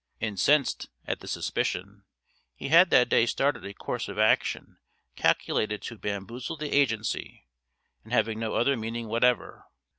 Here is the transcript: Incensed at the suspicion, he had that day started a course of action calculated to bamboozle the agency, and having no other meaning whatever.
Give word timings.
Incensed 0.19 0.89
at 1.05 1.19
the 1.19 1.27
suspicion, 1.27 2.05
he 2.55 2.69
had 2.69 2.89
that 2.89 3.07
day 3.07 3.27
started 3.27 3.63
a 3.63 3.71
course 3.71 4.07
of 4.09 4.17
action 4.17 4.79
calculated 5.15 5.83
to 5.83 5.95
bamboozle 5.95 6.57
the 6.57 6.71
agency, 6.75 7.45
and 8.03 8.11
having 8.11 8.39
no 8.39 8.55
other 8.55 8.75
meaning 8.75 9.07
whatever. 9.09 9.67